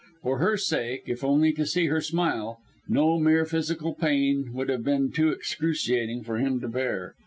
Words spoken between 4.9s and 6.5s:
too excruciating for